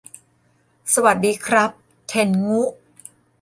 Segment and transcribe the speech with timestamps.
[0.93, 1.69] สวัสดีครับ
[2.07, 2.61] เทนงุ!